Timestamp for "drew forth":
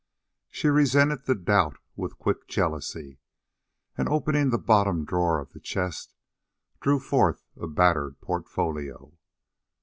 6.79-7.43